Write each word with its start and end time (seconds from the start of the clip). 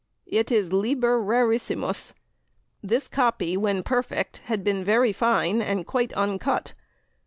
It 0.25 0.51
is 0.51 0.73
'liber 0.73 1.19
rarissimus.' 1.23 2.15
This 2.81 3.07
copy 3.07 3.55
when 3.55 3.83
perfect 3.83 4.37
had 4.45 4.63
been 4.63 4.83
very 4.83 5.13
fine 5.13 5.61
and 5.61 5.85
quite 5.85 6.11
uncut. 6.13 6.73